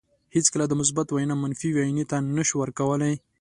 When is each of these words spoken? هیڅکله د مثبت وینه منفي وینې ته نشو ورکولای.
هیڅکله 0.35 0.65
د 0.67 0.73
مثبت 0.81 1.07
وینه 1.09 1.35
منفي 1.43 1.69
وینې 1.73 2.05
ته 2.11 2.17
نشو 2.35 2.55
ورکولای. 2.59 3.13